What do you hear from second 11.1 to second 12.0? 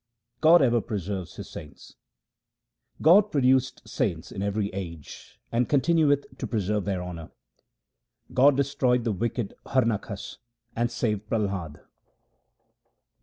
Prahlad.